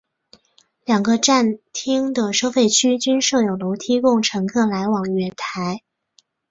[0.83, 5.83] 两个站厅的收费区均设有楼梯供乘客来往月台。